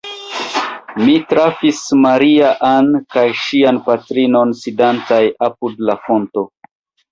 Mi 1.01 1.17
trafis 1.33 1.81
Maria-Ann 2.05 2.89
kaj 3.17 3.27
ŝian 3.43 3.83
patrinon 3.91 4.57
sidantaj 4.65 5.23
apud 5.51 5.87
la 5.91 6.01
fonto. 6.11 6.49